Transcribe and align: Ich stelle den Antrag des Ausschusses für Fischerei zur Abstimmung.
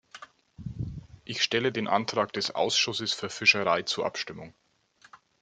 Ich 1.25 1.43
stelle 1.43 1.71
den 1.71 1.87
Antrag 1.87 2.33
des 2.33 2.55
Ausschusses 2.55 3.13
für 3.13 3.29
Fischerei 3.29 3.83
zur 3.83 4.07
Abstimmung. 4.07 4.55